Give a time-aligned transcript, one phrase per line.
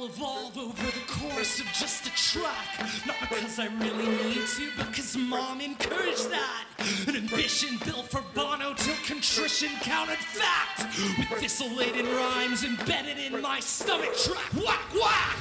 [0.00, 2.86] I'll evolve over the course of just a track.
[3.06, 6.64] Not because I really need to, because mom encouraged that.
[7.06, 10.84] An ambition built for Bono till contrition counted fact.
[11.18, 14.50] With thistle laden rhymes embedded in my stomach track.
[14.54, 15.36] Whack, whack!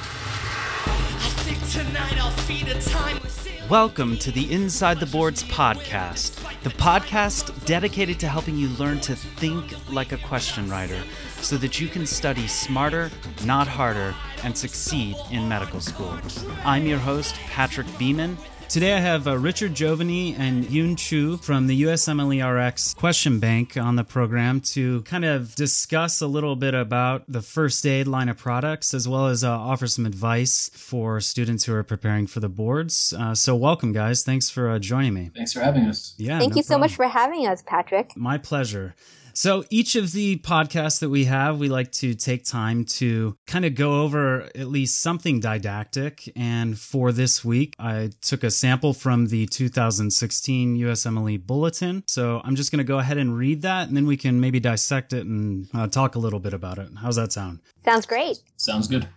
[0.85, 3.47] I think tonight I'll feed a timeless.
[3.69, 9.15] Welcome to the Inside the Boards podcast, the podcast dedicated to helping you learn to
[9.15, 10.99] think like a question writer
[11.39, 13.11] so that you can study smarter,
[13.45, 16.17] not harder, and succeed in medical school.
[16.63, 18.37] I'm your host, Patrick Beeman.
[18.69, 23.95] Today I have uh, Richard Giovanni and Yoon Chu from the USMLERX Question Bank on
[23.95, 28.37] the program to kind of discuss a little bit about the first aid line of
[28.37, 32.47] products as well as uh, offer some advice for students who are preparing for the
[32.47, 33.11] boards.
[33.11, 34.23] Uh, so, welcome, guys.
[34.23, 35.31] Thanks for uh, joining me.
[35.35, 36.13] Thanks for having us.
[36.17, 36.37] Yeah.
[36.37, 36.81] Thank no you so problem.
[36.81, 38.15] much for having us, Patrick.
[38.15, 38.93] My pleasure.
[39.33, 43.65] So, each of the podcasts that we have, we like to take time to kind
[43.65, 46.31] of go over at least something didactic.
[46.35, 52.03] And for this week, I took a sample from the 2016 USMLE Bulletin.
[52.07, 54.59] So, I'm just going to go ahead and read that, and then we can maybe
[54.59, 56.89] dissect it and uh, talk a little bit about it.
[57.01, 57.59] How's that sound?
[57.83, 58.39] Sounds great.
[58.57, 59.07] Sounds good.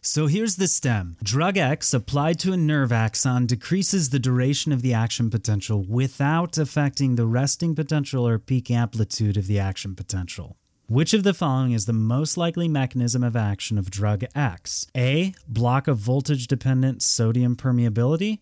[0.00, 1.16] So here's the stem.
[1.22, 6.56] Drug X applied to a nerve axon decreases the duration of the action potential without
[6.56, 10.56] affecting the resting potential or peak amplitude of the action potential.
[10.86, 14.86] Which of the following is the most likely mechanism of action of drug X?
[14.96, 15.34] A.
[15.46, 18.38] Block of voltage dependent sodium permeability.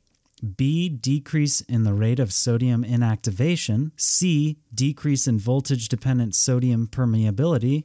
[0.57, 0.89] B.
[0.89, 3.91] Decrease in the rate of sodium inactivation.
[3.97, 4.59] C.
[4.73, 7.85] Decrease in voltage dependent sodium permeability.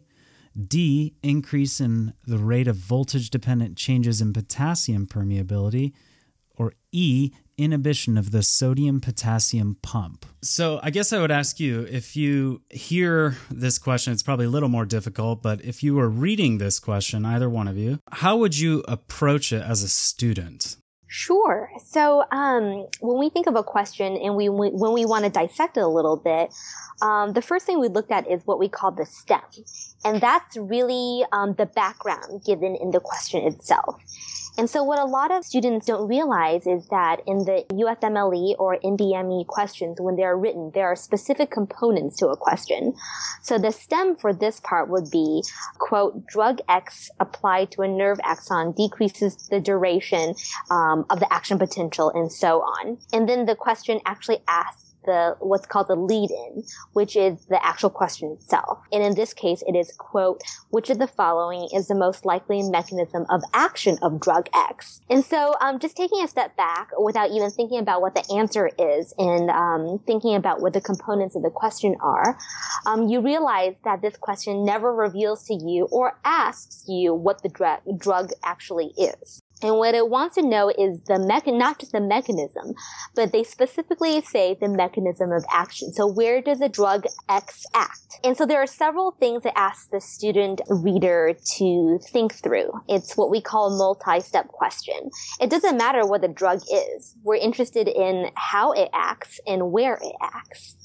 [0.67, 5.93] D, increase in the rate of voltage dependent changes in potassium permeability,
[6.55, 10.25] or E, inhibition of the sodium potassium pump.
[10.41, 14.49] So, I guess I would ask you if you hear this question, it's probably a
[14.49, 18.37] little more difficult, but if you were reading this question, either one of you, how
[18.37, 20.77] would you approach it as a student?
[21.13, 21.69] Sure.
[21.83, 25.75] So, um, when we think of a question and we, when we want to dissect
[25.75, 26.53] it a little bit,
[27.01, 29.41] um, the first thing we looked at is what we call the stem.
[30.05, 34.01] And that's really um, the background given in the question itself.
[34.57, 38.77] And so what a lot of students don't realize is that in the USMLE or
[38.83, 42.93] NBME questions, when they're written, there are specific components to a question.
[43.41, 45.43] So the stem for this part would be,
[45.79, 50.35] quote, drug X applied to a nerve axon decreases the duration
[50.69, 52.97] um, of the action potential and so on.
[53.13, 56.63] And then the question actually asks the what's called the lead-in,
[56.93, 58.79] which is the actual question itself.
[58.91, 62.63] And in this case, it is quote, which of the following is the most likely
[62.63, 65.01] mechanism of action of drug X?
[65.09, 68.69] And so, um, just taking a step back without even thinking about what the answer
[68.77, 72.37] is and um, thinking about what the components of the question are,
[72.85, 77.49] um, you realize that this question never reveals to you or asks you what the
[77.49, 79.40] drug drug actually is.
[79.63, 82.73] And what it wants to know is the mechan, not just the mechanism,
[83.15, 85.93] but they specifically say the mechanism of action.
[85.93, 88.19] So where does the drug X act?
[88.23, 92.71] And so there are several things that ask the student reader to think through.
[92.87, 95.09] It's what we call a multi-step question.
[95.39, 97.15] It doesn't matter what the drug is.
[97.23, 100.75] We're interested in how it acts and where it acts.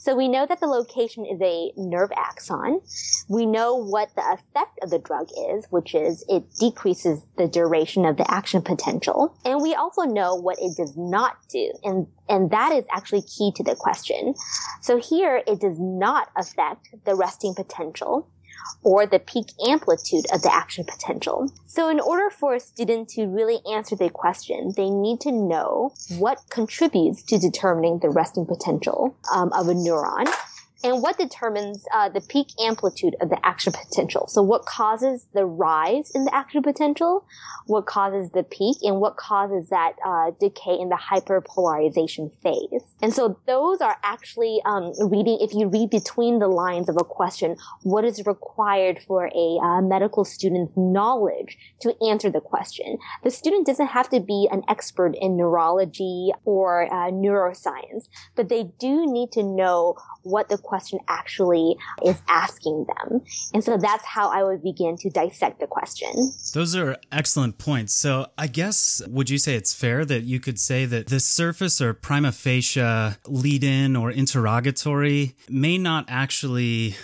[0.00, 2.80] So we know that the location is a nerve axon.
[3.28, 8.06] We know what the effect of the drug is, which is it decreases the duration
[8.06, 9.36] of the action potential.
[9.44, 11.70] And we also know what it does not do.
[11.84, 14.34] And, and that is actually key to the question.
[14.80, 18.26] So here it does not affect the resting potential
[18.82, 21.52] or the peak amplitude of the action potential.
[21.66, 25.92] So in order for a student to really answer the question, they need to know
[26.18, 30.26] what contributes to determining the resting potential um, of a neuron
[30.82, 34.26] and what determines uh, the peak amplitude of the action potential.
[34.28, 37.24] So what causes the rise in the action potential,
[37.66, 42.94] what causes the peak, and what causes that uh, decay in the hyperpolarization phase.
[43.02, 47.04] And so those are actually um, reading, if you read between the lines of a
[47.04, 52.98] question, what is required for a uh, medical student's knowledge to answer the question.
[53.22, 58.70] The student doesn't have to be an expert in neurology or uh, neuroscience, but they
[58.78, 61.76] do need to know what the question actually
[62.06, 63.20] is asking them.
[63.52, 66.12] And so that's how I would begin to dissect the question.
[66.54, 67.92] Those are excellent points.
[67.92, 71.80] So, I guess, would you say it's fair that you could say that the surface
[71.80, 72.80] or prima facie
[73.26, 76.94] lead in or interrogatory may not actually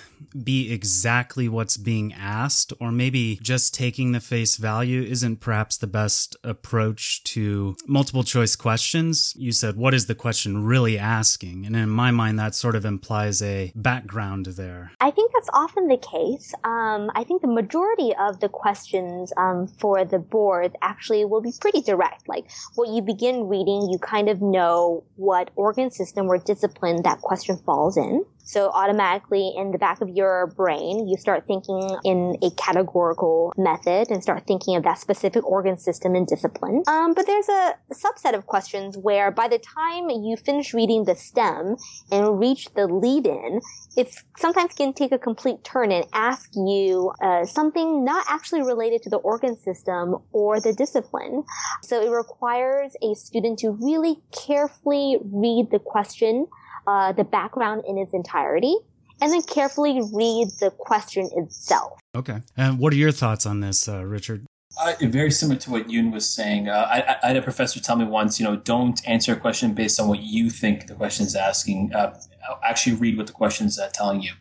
[0.43, 5.87] be exactly what's being asked, or maybe just taking the face value isn't perhaps the
[5.87, 9.35] best approach to multiple choice questions.
[9.37, 11.67] You said, what is the question really asking?
[11.67, 14.93] And in my mind, that sort of implies a background there.
[15.01, 16.55] I think that's often the case.
[16.65, 21.53] Um, I think the majority of the questions um, for the boards actually will be
[21.61, 22.29] pretty direct.
[22.29, 27.21] Like what you begin reading, you kind of know what organ system or discipline that
[27.21, 28.25] question falls in.
[28.47, 34.09] So automatically in the back of your brain, you start thinking in a categorical method
[34.11, 36.85] and start thinking of that specific organ system and discipline.
[36.87, 41.17] Um, but there's a subset of questions where by the time you finish reading the
[41.17, 41.77] stem
[42.13, 43.61] and reach the lead in,
[43.97, 49.03] it sometimes can take a complete turn and ask you uh, something not actually related
[49.03, 51.43] to the organ system or the discipline.
[51.83, 56.47] So it requires a student to really carefully read the question
[56.87, 58.77] uh, the background in its entirety
[59.21, 61.99] and then carefully read the question itself.
[62.15, 62.41] Okay.
[62.57, 64.47] And what are your thoughts on this, uh, Richard?
[64.79, 66.69] Uh, very similar to what Yoon was saying.
[66.69, 69.73] Uh, I, I, had a professor tell me once, you know, don't answer a question
[69.73, 71.95] based on what you think the question is asking.
[71.95, 72.19] Uh,
[72.63, 74.33] actually, read what the question is uh, telling you.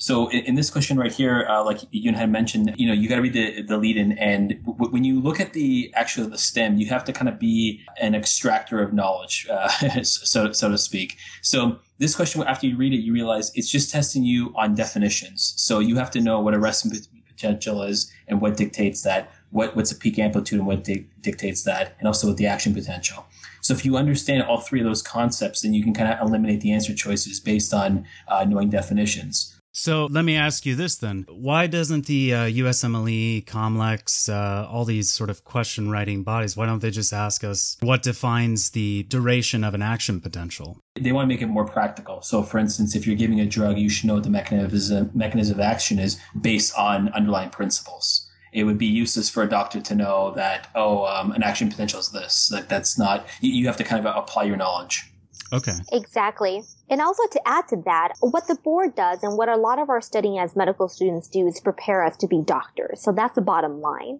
[0.00, 3.06] So in, in, this question right here, uh, like Yoon had mentioned, you know, you
[3.06, 4.12] got to read the, the lead in.
[4.12, 7.38] And w- when you look at the actual the stem, you have to kind of
[7.38, 9.68] be an extractor of knowledge, uh,
[10.02, 11.18] so so to speak.
[11.42, 15.52] So this question, after you read it, you realize it's just testing you on definitions.
[15.58, 16.92] So you have to know what a resting
[17.28, 21.64] potential is and what dictates that, what, what's a peak amplitude and what di- dictates
[21.64, 23.26] that, and also what the action potential.
[23.60, 26.62] So if you understand all three of those concepts, then you can kind of eliminate
[26.62, 29.59] the answer choices based on uh, knowing definitions.
[29.72, 31.26] So let me ask you this then.
[31.28, 36.66] Why doesn't the uh, USMLE, COMLEX, uh, all these sort of question writing bodies, why
[36.66, 40.80] don't they just ask us what defines the duration of an action potential?
[40.96, 42.20] They want to make it more practical.
[42.22, 45.54] So, for instance, if you're giving a drug, you should know what the mechanism, mechanism
[45.54, 48.26] of action is based on underlying principles.
[48.52, 52.00] It would be useless for a doctor to know that, oh, um, an action potential
[52.00, 52.50] is this.
[52.52, 55.04] Like, that's not, you, you have to kind of apply your knowledge.
[55.52, 55.76] Okay.
[55.92, 56.62] Exactly.
[56.90, 59.88] And also to add to that, what the board does and what a lot of
[59.88, 63.00] our studying as medical students do is prepare us to be doctors.
[63.00, 64.18] So that's the bottom line.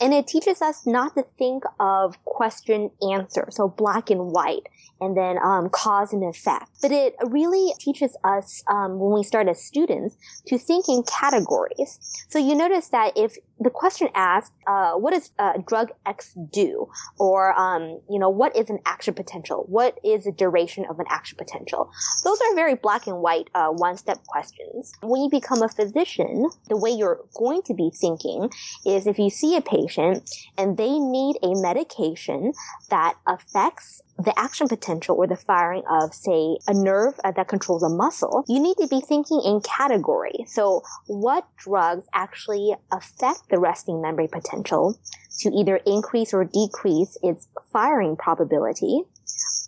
[0.00, 4.68] And it teaches us not to think of question answer, so black and white,
[5.02, 6.70] and then um, cause and effect.
[6.80, 10.16] But it really teaches us um, when we start as students
[10.46, 11.98] to think in categories.
[12.28, 16.88] So you notice that if the question asked, uh, what does uh, drug X do?
[17.18, 19.64] Or, um, you know, what is an action potential?
[19.68, 21.90] What is the duration of an action potential?
[22.24, 24.92] Those are very black and white, uh, one-step questions.
[25.02, 28.50] When you become a physician, the way you're going to be thinking
[28.86, 32.52] is if you see a patient and they need a medication
[32.90, 37.82] that affects the action potential or the firing of, say, a nerve uh, that controls
[37.82, 40.44] a muscle, you need to be thinking in category.
[40.46, 44.98] So what drugs actually affect the resting membrane potential
[45.40, 49.02] to either increase or decrease its firing probability?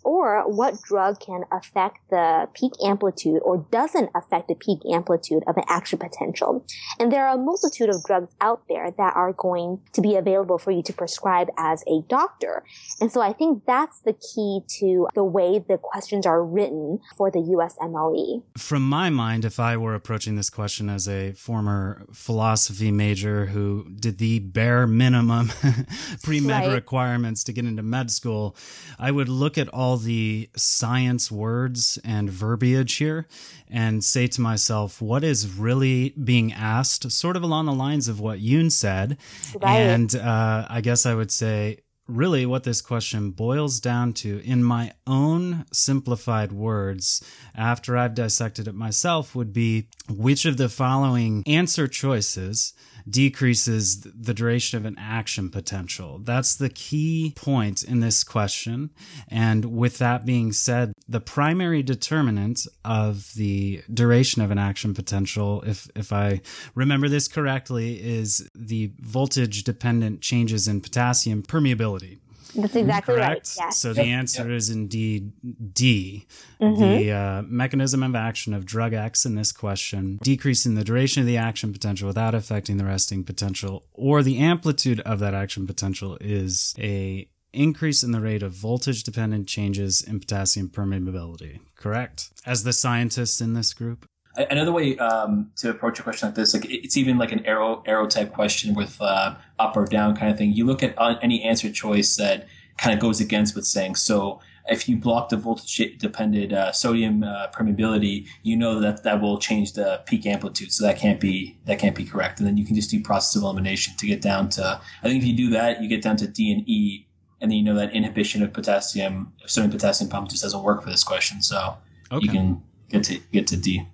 [0.05, 5.57] Or what drug can affect the peak amplitude or doesn't affect the peak amplitude of
[5.57, 6.63] an action potential.
[6.99, 10.59] And there are a multitude of drugs out there that are going to be available
[10.59, 12.63] for you to prescribe as a doctor.
[13.01, 17.31] And so I think that's the key to the way the questions are written for
[17.31, 18.43] the USMLE.
[18.57, 23.89] From my mind, if I were approaching this question as a former philosophy major who
[23.99, 25.51] did the bare minimum
[26.23, 26.73] pre-med right.
[26.73, 28.55] requirements to get into med school,
[28.99, 33.27] I would look at all the science words and verbiage here
[33.69, 38.19] and say to myself, what is really being asked, sort of along the lines of
[38.19, 39.17] what Yoon said.
[39.61, 39.79] Right.
[39.79, 44.63] And uh, I guess I would say, really, what this question boils down to, in
[44.63, 47.23] my own simplified words,
[47.55, 52.73] after I've dissected it myself, would be which of the following answer choices
[53.09, 56.19] decreases the duration of an action potential.
[56.23, 58.89] That's the key point in this question.
[59.27, 65.63] And with that being said, the primary determinant of the duration of an action potential,
[65.65, 66.41] if, if I
[66.73, 72.19] remember this correctly, is the voltage dependent changes in potassium permeability.
[72.55, 73.55] That's exactly Correct?
[73.57, 73.65] right.
[73.65, 73.77] Yes.
[73.77, 75.31] So the answer is indeed
[75.73, 76.25] D.
[76.61, 76.81] Mm-hmm.
[76.81, 81.27] The uh, mechanism of action of drug X in this question, decreasing the duration of
[81.27, 86.17] the action potential without affecting the resting potential or the amplitude of that action potential
[86.21, 91.59] is a increase in the rate of voltage dependent changes in potassium permeability.
[91.75, 92.29] Correct.
[92.45, 94.05] As the scientist in this group?
[94.37, 97.81] Another way um, to approach a question like this, like it's even like an arrow
[97.85, 100.51] arrow type question with uh, up or down kind of thing.
[100.53, 103.95] You look at uh, any answer choice that kind of goes against what's saying.
[103.95, 109.21] So if you block the voltage dependent uh, sodium uh, permeability, you know that that
[109.21, 110.71] will change the peak amplitude.
[110.71, 112.39] So that can't be that can't be correct.
[112.39, 114.81] And then you can just do process of elimination to get down to.
[115.03, 117.07] I think if you do that, you get down to D and E,
[117.41, 120.89] and then you know that inhibition of potassium, sodium potassium pump just doesn't work for
[120.89, 121.41] this question.
[121.41, 121.77] So
[122.11, 122.25] okay.
[122.25, 123.87] you can get to get to D.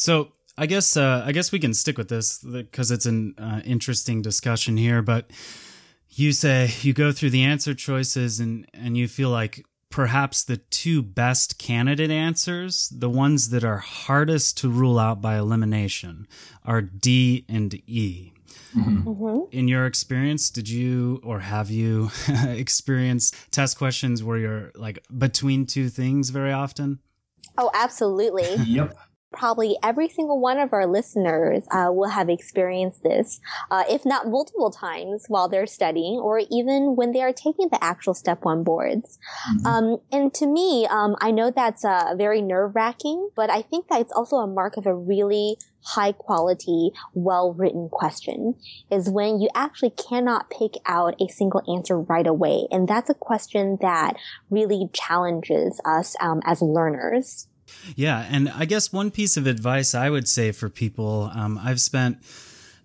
[0.00, 3.60] So I guess uh, I guess we can stick with this because it's an uh,
[3.66, 5.02] interesting discussion here.
[5.02, 5.30] But
[6.08, 10.56] you say you go through the answer choices and and you feel like perhaps the
[10.56, 16.26] two best candidate answers, the ones that are hardest to rule out by elimination,
[16.64, 18.32] are D and E.
[18.74, 19.06] Mm-hmm.
[19.06, 19.54] Mm-hmm.
[19.54, 22.10] In your experience, did you or have you
[22.46, 27.00] experienced test questions where you're like between two things very often?
[27.58, 28.54] Oh, absolutely.
[28.64, 28.96] yep
[29.32, 34.28] probably every single one of our listeners uh, will have experienced this, uh, if not
[34.28, 38.64] multiple times while they're studying or even when they are taking the actual step one
[38.64, 39.18] boards.
[39.50, 39.66] Mm-hmm.
[39.66, 43.88] Um, and to me, um, I know that's uh, very nerve wracking, but I think
[43.88, 48.54] that it's also a mark of a really high quality, well written question
[48.90, 52.66] is when you actually cannot pick out a single answer right away.
[52.70, 54.14] And that's a question that
[54.50, 57.46] really challenges us um, as learners.
[57.96, 61.80] Yeah, and I guess one piece of advice I would say for people, um, I've
[61.80, 62.18] spent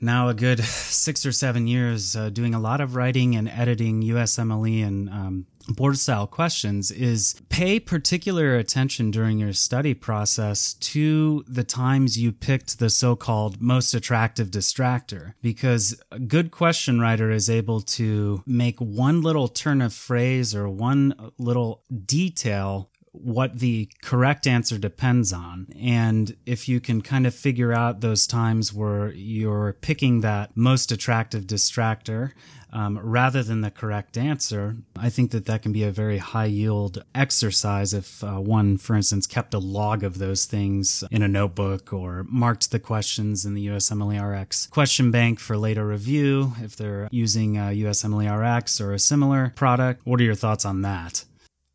[0.01, 4.01] now a good six or seven years uh, doing a lot of writing and editing
[4.01, 11.43] USMLE and um, board style questions is pay particular attention during your study process to
[11.47, 15.33] the times you picked the so-called most attractive distractor.
[15.41, 20.69] Because a good question writer is able to make one little turn of phrase or
[20.69, 25.67] one little detail what the correct answer depends on.
[25.79, 30.91] And if you can kind of figure out those times where you're picking that most
[30.91, 32.31] attractive distractor
[32.75, 36.45] um, rather than the correct answer, I think that that can be a very high
[36.45, 41.27] yield exercise if uh, one, for instance, kept a log of those things in a
[41.27, 47.07] notebook or marked the questions in the USMLE-RX question bank for later review if they're
[47.11, 50.01] using uh, USMLE-RX or a similar product.
[50.05, 51.23] What are your thoughts on that?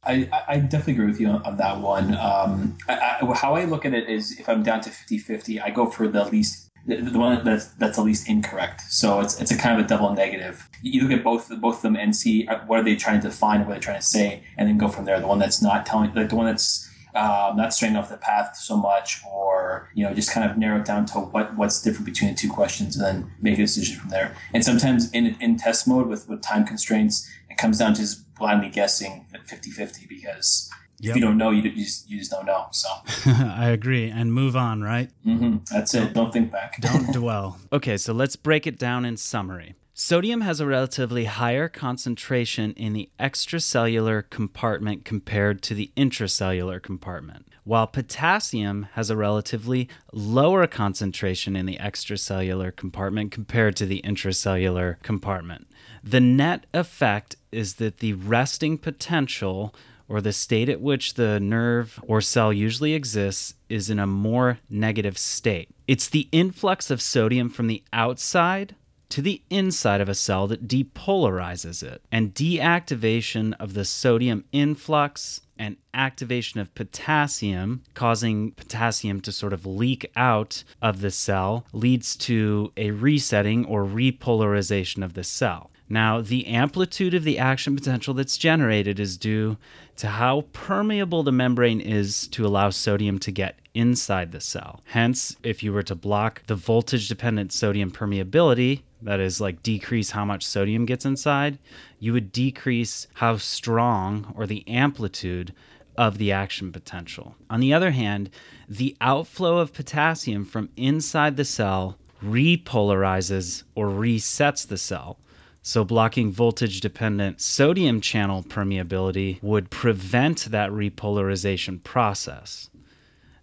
[0.03, 2.15] I, I definitely agree with you on, on that one.
[2.15, 5.61] Um, I, I, how I look at it is if I'm down to 50 50,
[5.61, 6.69] I go for the least.
[6.87, 8.81] The, the one that's that's the least incorrect.
[8.89, 10.67] So it's it's a kind of a double negative.
[10.83, 13.29] You look at both both of them and see uh, what are they trying to
[13.29, 15.21] define, what they're trying to say, and then go from there.
[15.21, 18.57] The one that's not telling, like the one that's um, not straying off the path
[18.57, 22.07] so much, or you know, just kind of narrow it down to what what's different
[22.07, 24.35] between the two questions, and then make a decision from there.
[24.55, 28.25] And sometimes in in test mode with with time constraints, it comes down to just
[28.41, 30.69] blindly guessing at 50-50 because
[31.03, 31.11] Yep.
[31.11, 32.67] If you don't know, you, you, just, you just don't know.
[32.73, 32.89] So
[33.27, 34.11] I agree.
[34.11, 35.09] And move on, right?
[35.27, 35.59] Mm-hmm.
[35.73, 36.13] That's it.
[36.13, 36.77] Don't think back.
[36.81, 37.59] don't dwell.
[37.73, 39.75] Okay, so let's break it down in summary.
[39.95, 47.47] Sodium has a relatively higher concentration in the extracellular compartment compared to the intracellular compartment,
[47.65, 55.03] while potassium has a relatively lower concentration in the extracellular compartment compared to the intracellular
[55.03, 55.67] compartment.
[56.03, 59.75] The net effect is that the resting potential
[60.09, 64.59] or the state at which the nerve or cell usually exists is in a more
[64.69, 65.69] negative state.
[65.87, 68.75] It's the influx of sodium from the outside
[69.11, 75.41] to the inside of a cell that depolarizes it, and deactivation of the sodium influx
[75.59, 82.17] and activation of potassium, causing potassium to sort of leak out of the cell, leads
[82.17, 85.70] to a resetting or repolarization of the cell.
[85.93, 89.57] Now, the amplitude of the action potential that's generated is due
[89.97, 94.81] to how permeable the membrane is to allow sodium to get inside the cell.
[94.87, 100.13] Hence, if you were to block the voltage dependent sodium permeability, that is, like decrease
[100.13, 101.59] how much sodium gets inside,
[101.99, 105.53] you would decrease how strong or the amplitude
[105.99, 107.35] of the action potential.
[107.51, 108.31] On the other hand,
[108.69, 115.19] the outflow of potassium from inside the cell repolarizes or resets the cell.
[115.63, 122.71] So, blocking voltage dependent sodium channel permeability would prevent that repolarization process.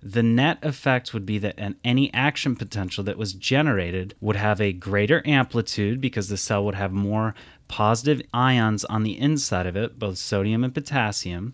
[0.01, 4.73] The net effect would be that any action potential that was generated would have a
[4.73, 7.35] greater amplitude because the cell would have more
[7.67, 11.53] positive ions on the inside of it, both sodium and potassium,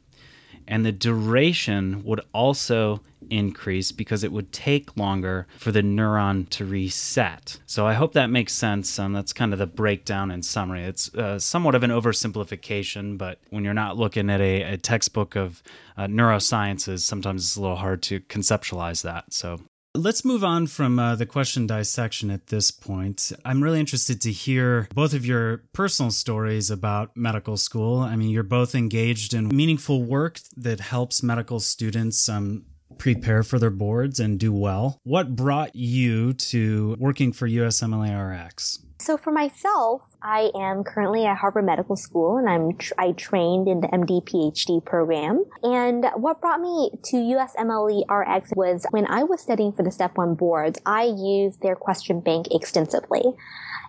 [0.68, 6.66] and the duration would also increase because it would take longer for the neuron to
[6.66, 7.60] reset.
[7.66, 9.00] So I hope that makes sense.
[9.00, 10.84] Um, that's kind of the breakdown and summary.
[10.84, 15.36] It's uh, somewhat of an oversimplification, but when you're not looking at a, a textbook
[15.36, 15.64] of
[15.98, 19.34] uh, neurosciences, sometimes it's a little hard to conceptualize that.
[19.34, 19.62] So
[19.96, 23.32] Let's move on from uh, the question dissection at this point.
[23.46, 28.00] I'm really interested to hear both of your personal stories about medical school.
[28.00, 32.66] I mean, you're both engaged in meaningful work that helps medical students um,
[32.98, 35.00] prepare for their boards and do well.
[35.04, 38.80] What brought you to working for USMLE-RX?
[39.04, 43.68] So for myself, I am currently at Harvard Medical School and I'm tr- I trained
[43.68, 45.44] in the MD PhD program.
[45.62, 50.16] And what brought me to USMLE RX was when I was studying for the Step
[50.16, 53.24] 1 boards, I used their question bank extensively.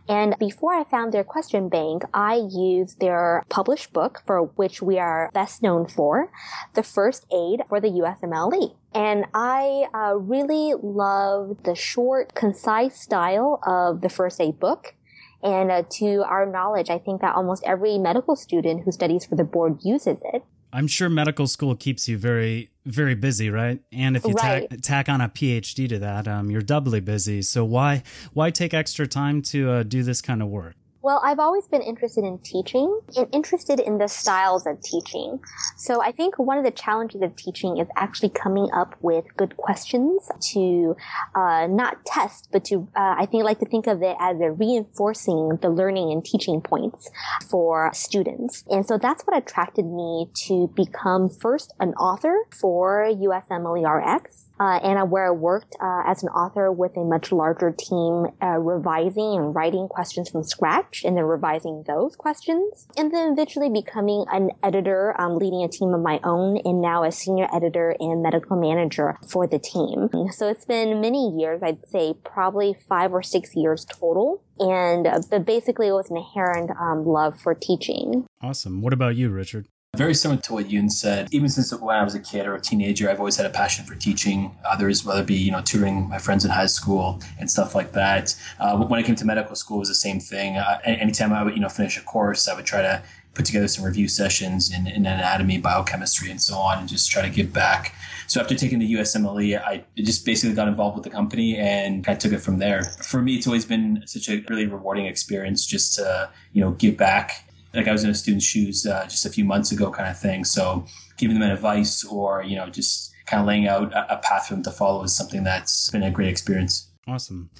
[0.08, 4.98] And before I found their question bank, I used their published book for which we
[4.98, 6.30] are best known for,
[6.74, 8.74] the first aid for the USMLE.
[8.94, 14.94] And I uh, really love the short, concise style of the first aid book.
[15.42, 19.36] And uh, to our knowledge, I think that almost every medical student who studies for
[19.36, 20.42] the board uses it.
[20.74, 23.80] I'm sure medical school keeps you very, very busy, right?
[23.92, 24.68] And if you Right.
[24.68, 27.42] tack, tack on a PhD to that, um, you're doubly busy.
[27.42, 28.02] So why,
[28.32, 30.74] why take extra time to uh, do this kind of work?
[31.04, 35.38] Well, I've always been interested in teaching and interested in the styles of teaching.
[35.76, 39.58] So I think one of the challenges of teaching is actually coming up with good
[39.58, 40.96] questions to
[41.34, 45.58] uh, not test, but to uh, I think like to think of it as reinforcing
[45.60, 47.10] the learning and teaching points
[47.50, 48.64] for students.
[48.70, 55.10] And so that's what attracted me to become first an author for USMLE-RX, uh, and
[55.10, 59.54] where I worked uh, as an author with a much larger team, uh, revising and
[59.54, 65.18] writing questions from scratch, and then revising those questions, and then eventually becoming an editor,
[65.20, 69.18] um, leading a team of my own, and now a senior editor and medical manager
[69.28, 70.08] for the team.
[70.32, 74.42] So it's been many years, I'd say probably five or six years total.
[74.58, 78.26] And uh, but basically, it was an inherent um, love for teaching.
[78.40, 78.82] Awesome.
[78.82, 79.66] What about you, Richard?
[79.96, 81.28] Very similar to what Yoon said.
[81.30, 83.84] Even since when I was a kid or a teenager, I've always had a passion
[83.84, 87.50] for teaching others, whether it be you know tutoring my friends in high school and
[87.50, 88.34] stuff like that.
[88.58, 90.56] Uh, when I came to medical school, it was the same thing.
[90.56, 93.02] Uh, anytime I would you know finish a course, I would try to
[93.34, 97.22] put together some review sessions in, in anatomy, biochemistry, and so on, and just try
[97.22, 97.94] to give back.
[98.26, 102.14] So after taking the USMLE, I just basically got involved with the company and I
[102.14, 102.84] took it from there.
[103.02, 106.96] For me, it's always been such a really rewarding experience just to you know give
[106.96, 107.43] back
[107.74, 110.18] like I was in a student's shoes uh, just a few months ago, kind of
[110.18, 110.44] thing.
[110.44, 114.48] So giving them advice or you know just kind of laying out a, a path
[114.48, 116.90] for them to follow is something that's been a great experience.
[117.06, 117.50] Awesome.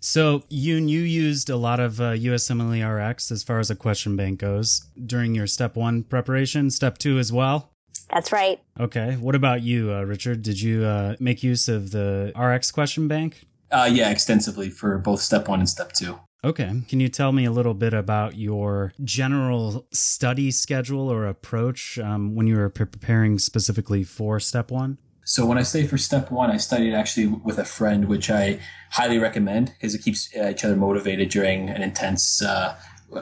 [0.00, 4.16] So, Yoon, you used a lot of uh, USMLE RX as far as a question
[4.16, 7.70] bank goes during your step one preparation, step two as well.
[8.12, 8.60] That's right.
[8.78, 9.14] Okay.
[9.14, 10.42] What about you, uh, Richard?
[10.42, 13.46] Did you uh, make use of the RX question bank?
[13.70, 16.18] Uh, yeah, extensively for both step one and step two.
[16.44, 16.82] Okay.
[16.88, 22.34] Can you tell me a little bit about your general study schedule or approach um,
[22.34, 24.98] when you were preparing specifically for step one?
[25.24, 28.60] So when I say for step one, I studied actually with a friend, which I
[28.90, 32.76] highly recommend because it keeps uh, each other motivated during an intense, uh,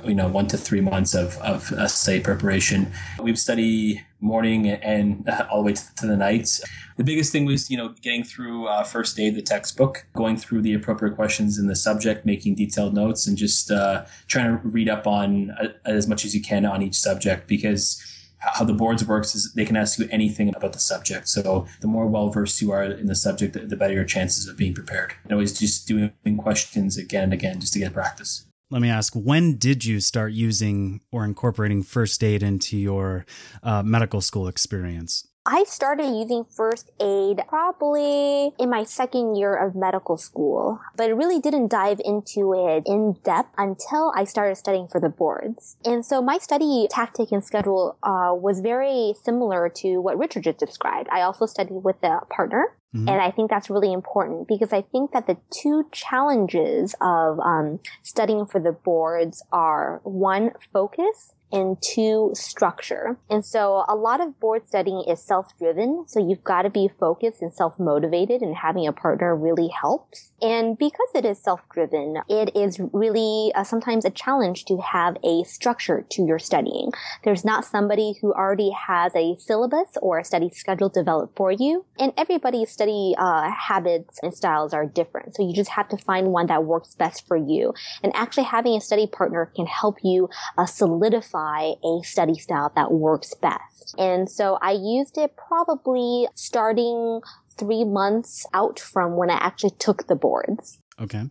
[0.04, 2.92] you know, one to three months of, of uh, study preparation.
[3.20, 6.60] We study morning and uh, all the way to, to the night.
[6.96, 10.62] The biggest thing was, you know, getting through uh, first aid, the textbook, going through
[10.62, 14.88] the appropriate questions in the subject, making detailed notes, and just uh, trying to read
[14.88, 18.02] up on uh, as much as you can on each subject because
[18.42, 21.28] how the boards works is they can ask you anything about the subject.
[21.28, 24.56] So the more well versed you are in the subject, the better your chances of
[24.56, 25.14] being prepared.
[25.24, 28.46] And always just doing questions again and again just to get practice.
[28.72, 33.26] Let me ask, when did you start using or incorporating first aid into your
[33.62, 35.28] uh, medical school experience?
[35.44, 41.08] I started using first aid probably in my second year of medical school, but I
[41.08, 45.76] really didn't dive into it in depth until I started studying for the boards.
[45.84, 50.58] And so my study tactic and schedule uh, was very similar to what Richard just
[50.58, 51.08] described.
[51.10, 52.76] I also studied with a partner.
[52.94, 53.10] Mhm.
[53.10, 57.80] And I think that's really important because I think that the two challenges of um,
[58.02, 63.18] studying for the boards are one, focus and two, structure.
[63.28, 66.06] And so a lot of board studying is self-driven.
[66.08, 70.32] So you've got to be focused and self-motivated and having a partner really helps.
[70.40, 75.44] And because it is self-driven, it is really uh, sometimes a challenge to have a
[75.44, 76.90] structure to your studying.
[77.22, 81.84] There's not somebody who already has a syllabus or a study schedule developed for you.
[81.98, 85.36] And everybody's study uh, habits and styles are different.
[85.36, 87.74] So you just have to find one that works best for you.
[88.02, 91.41] And actually having a study partner can help you uh, solidify
[91.84, 93.94] a study style that works best.
[93.98, 97.20] And so I used it probably starting
[97.58, 100.78] three months out from when I actually took the boards.
[101.00, 101.24] Okay.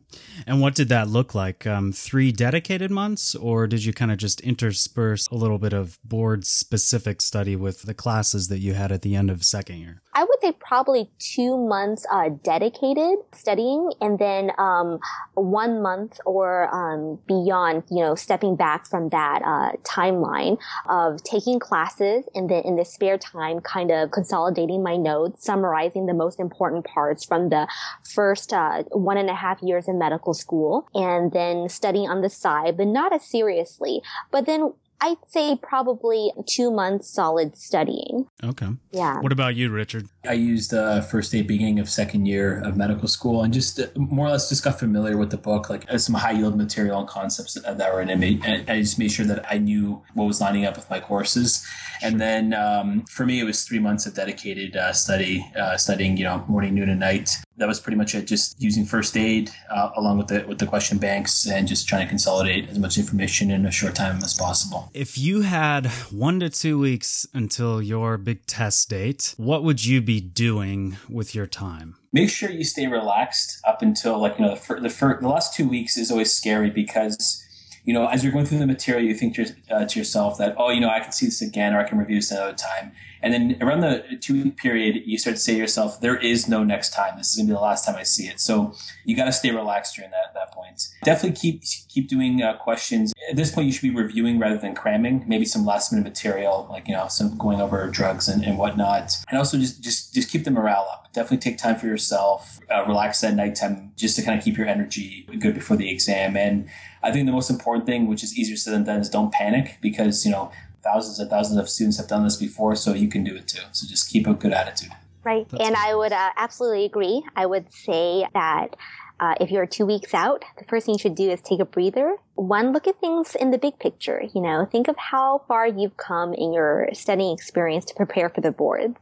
[0.48, 1.68] And what did that look like?
[1.68, 6.00] Um, three dedicated months, or did you kind of just intersperse a little bit of
[6.04, 10.02] board specific study with the classes that you had at the end of second year?
[10.14, 15.00] I would say probably two months uh, dedicated studying, and then um,
[15.36, 20.58] one month or um, beyond, you know, stepping back from that uh, timeline
[20.90, 26.08] of taking classes, and then in the spare time, kind of consolidating my notes, summarizing
[26.08, 27.68] the most important parts from the
[28.04, 32.30] first uh, one and a half years in medical school, and then studying on the
[32.30, 34.02] side, but not as seriously.
[34.32, 38.28] But then I'd say probably two months solid studying.
[38.44, 38.68] Okay.
[38.92, 39.20] Yeah.
[39.20, 40.08] What about you, Richard?
[40.24, 43.88] I used uh, first aid beginning of second year of medical school and just uh,
[43.96, 47.00] more or less just got familiar with the book, like uh, some high yield material
[47.00, 48.46] and concepts that, that were in it.
[48.46, 51.66] And I just made sure that I knew what was lining up with my courses.
[52.04, 56.18] And then um, for me, it was three months of dedicated uh, study, uh, studying,
[56.18, 57.30] you know, morning, noon, and night
[57.62, 58.28] that was pretty much it.
[58.28, 62.02] Just using first aid uh, along with the with the question banks and just trying
[62.02, 64.90] to consolidate as much information in a short time as possible.
[64.94, 70.02] If you had one to two weeks until your big test date, what would you
[70.02, 71.96] be doing with your time?
[72.12, 75.28] Make sure you stay relaxed up until like you know the fir- the, fir- the
[75.28, 77.44] last two weeks is always scary because
[77.86, 80.56] you know as you're going through the material you think to, uh, to yourself that
[80.58, 82.92] oh you know I can see this again or I can review this another time
[83.24, 86.48] and then around the two week period, you start to say to yourself, there is
[86.48, 87.18] no next time.
[87.18, 88.40] This is going to be the last time I see it.
[88.40, 88.74] So
[89.06, 90.90] you got to stay relaxed during that, that point.
[91.04, 93.14] Definitely keep, keep doing uh, questions.
[93.30, 96.68] At this point, you should be reviewing rather than cramming, maybe some last minute material,
[96.70, 99.12] like, you know, some going over drugs and, and whatnot.
[99.30, 101.14] And also just, just, just keep the morale up.
[101.14, 104.68] Definitely take time for yourself, uh, relax at nighttime just to kind of keep your
[104.68, 106.38] energy good before the exam.
[106.38, 106.70] And
[107.04, 109.78] I think the most important thing, which is easier said than done, is don't panic
[109.82, 110.52] because, you know,
[110.84, 113.62] thousands and thousands of students have done this before, so you can do it too.
[113.72, 114.92] So just keep a good attitude.
[115.24, 115.48] Right.
[115.50, 117.24] That's and I would uh, absolutely agree.
[117.36, 118.76] I would say that
[119.22, 121.66] uh, if you're two weeks out, the first thing you should do is take a
[121.66, 122.16] breather.
[122.34, 124.24] One, look at things in the big picture.
[124.34, 128.42] You know, think of how far you've come in your studying experience to prepare for
[128.42, 129.00] the boards.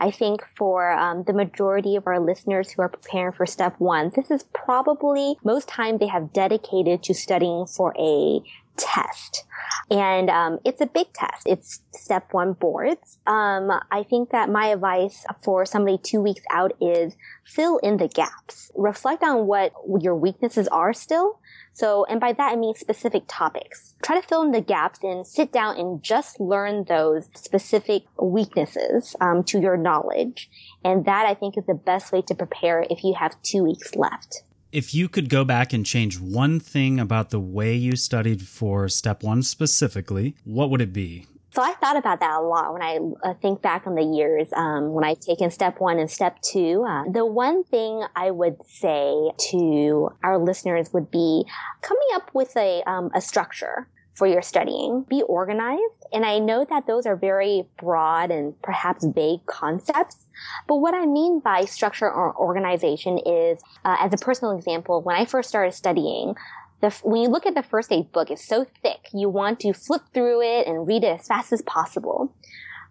[0.00, 4.10] I think for um, the majority of our listeners who are preparing for step one,
[4.16, 8.40] this is probably most time they have dedicated to studying for a
[8.78, 9.44] test.
[9.90, 11.46] And um, it's a big test.
[11.46, 13.18] It's step one boards.
[13.26, 18.08] Um, I think that my advice for somebody two weeks out is fill in the
[18.08, 18.70] gaps.
[18.74, 21.40] Reflect on what your weaknesses are still.
[21.72, 23.94] So, and by that I mean specific topics.
[24.02, 29.16] Try to fill in the gaps and sit down and just learn those specific weaknesses
[29.20, 30.50] um, to your knowledge.
[30.84, 33.94] And that I think is the best way to prepare if you have two weeks
[33.94, 38.42] left if you could go back and change one thing about the way you studied
[38.42, 41.26] for step one specifically, what would it be?
[41.54, 44.48] So I thought about that a lot when I uh, think back on the years
[44.52, 46.84] um, when I've taken step one and step two.
[46.86, 51.44] Uh, the one thing I would say to our listeners would be
[51.80, 55.06] coming up with a um, a structure for your studying.
[55.08, 56.04] Be organized.
[56.12, 60.26] And I know that those are very broad and perhaps vague concepts.
[60.66, 65.16] But what I mean by structure or organization is, uh, as a personal example, when
[65.16, 66.34] I first started studying,
[66.80, 69.08] the, when you look at the first aid book, it's so thick.
[69.14, 72.34] You want to flip through it and read it as fast as possible.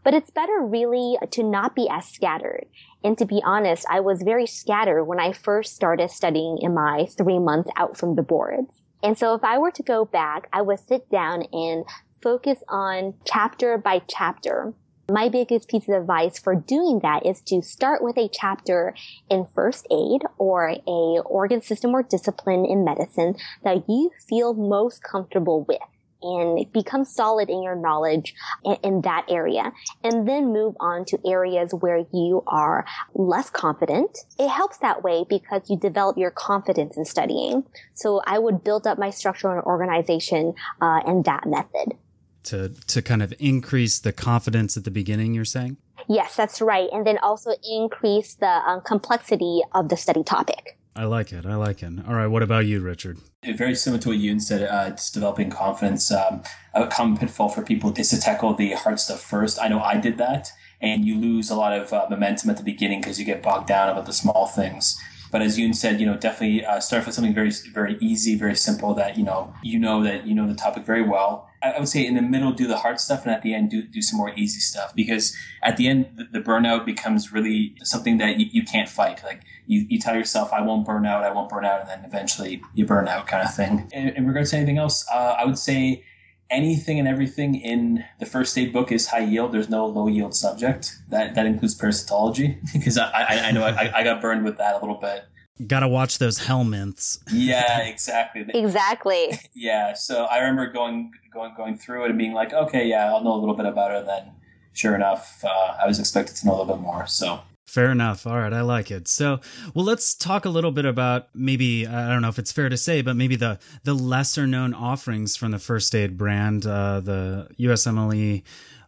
[0.04, 2.68] But it's better really to not be as scattered.
[3.04, 7.08] And to be honest, I was very scattered when I first started studying in my
[7.18, 8.74] three months out from the boards.
[9.04, 11.86] And so if I were to go back, I would sit down and
[12.22, 14.74] focus on chapter by chapter.
[15.10, 18.94] My biggest piece of advice for doing that is to start with a chapter
[19.30, 25.02] in first aid or a organ system or discipline in medicine that you feel most
[25.02, 25.80] comfortable with
[26.22, 29.72] and become solid in your knowledge in, in, that area
[30.04, 34.18] and then move on to areas where you are less confident.
[34.40, 37.64] It helps that way because you develop your confidence in studying.
[37.94, 41.98] So I would build up my structure and organization uh, in that method.
[42.46, 45.78] To, to kind of increase the confidence at the beginning, you're saying?
[46.08, 46.88] Yes, that's right.
[46.94, 50.77] And then also increase the um, complexity of the study topic.
[50.98, 51.46] I like it.
[51.46, 51.94] I like it.
[52.08, 52.26] All right.
[52.26, 53.20] What about you, Richard?
[53.46, 56.12] Very similar to what Yoon said, uh, it's developing confidence.
[56.12, 56.42] Um,
[56.74, 59.60] a common pitfall for people is to tackle the hard stuff first.
[59.62, 62.64] I know I did that, and you lose a lot of uh, momentum at the
[62.64, 65.00] beginning because you get bogged down about the small things.
[65.32, 68.56] But as Yoon said, you know, definitely uh, start with something very, very easy, very
[68.56, 71.88] simple that you know, you know that you know the topic very well, I would
[71.88, 74.18] say in the middle do the hard stuff and at the end do, do some
[74.18, 74.94] more easy stuff.
[74.96, 79.24] Because at the end the, the burnout becomes really something that you, you can't fight.
[79.24, 82.06] Like you, you tell yourself i won't burn out i won't burn out and then
[82.06, 83.90] eventually you burn out kind of thing.
[83.92, 86.04] In, in regards to anything else uh, i would say
[86.50, 89.52] anything and everything in the first aid book is high yield.
[89.52, 90.98] There's no low yield subject.
[91.10, 94.76] That that includes parasitology because I, I, I know I, I got burned with that
[94.76, 95.26] a little bit
[95.66, 97.20] Got to watch those helminths.
[97.32, 98.46] Yeah, exactly.
[98.54, 99.40] exactly.
[99.56, 99.94] yeah.
[99.94, 103.34] So I remember going going going through it and being like, okay, yeah, I'll know
[103.34, 104.00] a little bit about it.
[104.00, 104.32] And then,
[104.74, 107.08] sure enough, uh, I was expected to know a little bit more.
[107.08, 108.26] So Fair enough.
[108.26, 109.10] All right, I like it.
[109.10, 109.42] So,
[109.74, 112.78] well, let's talk a little bit about maybe I don't know if it's fair to
[112.78, 117.50] say, but maybe the the lesser known offerings from the First Aid brand, uh, the
[117.60, 118.44] USMLE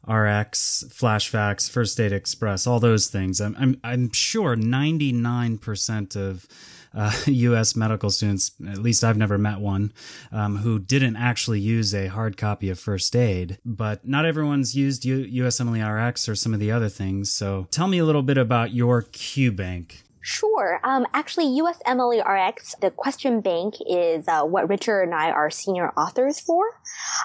[0.09, 3.39] RX, FlashFacts, First Aid Express, all those things.
[3.39, 6.47] I'm I'm, I'm sure 99% of
[6.93, 7.75] uh, U.S.
[7.75, 9.93] medical students, at least I've never met one,
[10.31, 13.59] um, who didn't actually use a hard copy of first aid.
[13.63, 17.31] But not everyone's used U- USMLE RX or some of the other things.
[17.31, 20.03] So tell me a little bit about your Q bank.
[20.21, 20.79] Sure.
[20.83, 25.91] Um, actually, USMLE RX, the question bank is uh, what Richard and I are senior
[25.97, 26.63] authors for,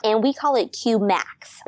[0.02, 1.24] and we call it QMax.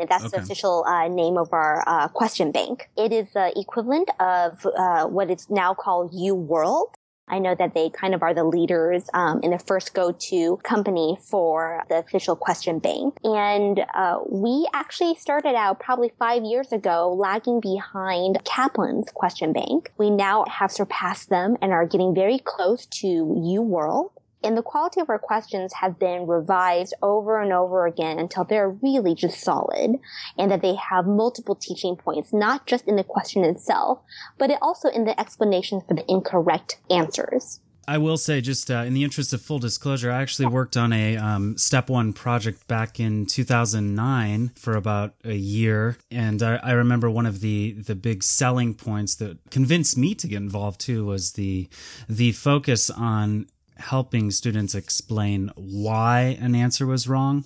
[0.08, 0.28] That's okay.
[0.28, 2.88] the official uh, name of our uh, question bank.
[2.96, 6.92] It is the equivalent of uh, what is now called UWorld.
[7.28, 11.18] I know that they kind of are the leaders um, in the first go-to company
[11.20, 13.16] for the official question bank.
[13.24, 19.92] And uh, we actually started out probably five years ago, lagging behind Kaplan's question bank.
[19.98, 24.10] We now have surpassed them and are getting very close to UWorld.
[24.46, 28.70] And the quality of our questions have been revised over and over again until they're
[28.70, 29.98] really just solid
[30.38, 33.98] and that they have multiple teaching points, not just in the question itself,
[34.38, 37.58] but also in the explanations for the incorrect answers.
[37.88, 40.92] I will say, just uh, in the interest of full disclosure, I actually worked on
[40.92, 46.72] a um, step one project back in 2009 for about a year, and I, I,
[46.72, 51.04] remember one of the the big selling points that convinced me to get involved too
[51.04, 51.68] was the
[52.08, 57.44] the focus on helping students explain why an answer was wrong.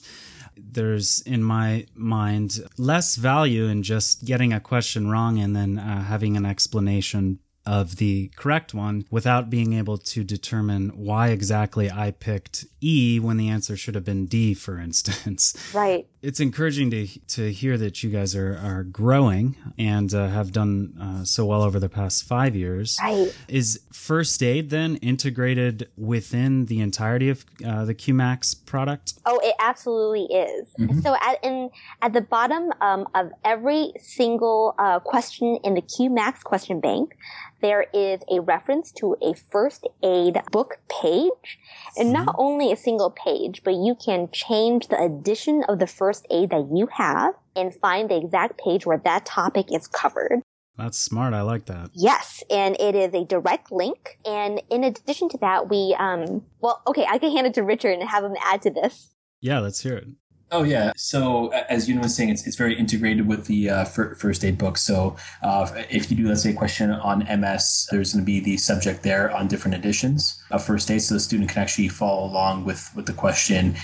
[0.56, 6.04] There's, in my mind, less value in just getting a question wrong and then uh,
[6.04, 12.10] having an explanation of the correct one without being able to determine why exactly I
[12.10, 15.56] picked E when the answer should have been D, for instance.
[15.74, 16.06] Right.
[16.22, 20.94] It's encouraging to to hear that you guys are are growing and uh, have done
[21.00, 22.98] uh, so well over the past five years.
[23.02, 23.34] Right.
[23.48, 29.14] Is first aid then integrated within the entirety of uh, the QMax product?
[29.24, 30.68] Oh, it absolutely is.
[30.78, 31.00] Mm-hmm.
[31.00, 31.70] So at in
[32.02, 37.16] at the bottom um, of every single uh, question in the QMax question bank,
[37.60, 41.58] there is a reference to a first aid book page.
[41.96, 42.40] And not mm-hmm.
[42.70, 46.68] Only a single page, but you can change the edition of the first aid that
[46.72, 50.42] you have and find the exact page where that topic is covered.
[50.76, 51.34] That's smart.
[51.34, 51.90] I like that.
[51.92, 54.18] Yes, and it is a direct link.
[54.24, 57.98] And in addition to that, we um well, okay, I can hand it to Richard
[57.98, 59.14] and have him add to this.
[59.40, 60.08] Yeah, let's hear it.
[60.52, 60.92] Oh yeah.
[60.96, 64.76] So as Yoon was saying, it's, it's very integrated with the uh, first aid book.
[64.76, 68.40] So uh, if you do, let's say, a question on MS, there's going to be
[68.40, 72.24] the subject there on different editions of first aid, so the student can actually follow
[72.26, 73.76] along with with the question.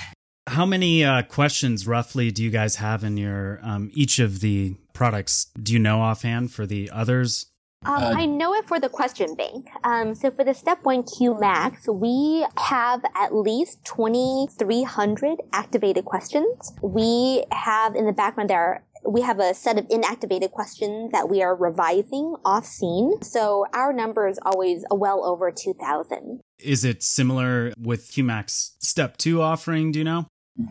[0.49, 4.77] How many uh, questions roughly do you guys have in your um, each of the
[4.93, 5.47] products?
[5.61, 7.47] Do you know offhand for the others?
[7.85, 9.69] Um, uh, I know it for the question bank.
[9.85, 16.73] Um, so for the Step 1 Q Max, we have at least 2,300 activated questions.
[16.83, 21.41] We have in the background there we have a set of inactivated questions that we
[21.41, 23.23] are revising off scene.
[23.23, 26.41] So our number is always well over 2,000.
[26.59, 29.93] Is it similar with QMax Step 2 offering?
[29.93, 30.27] Do you know?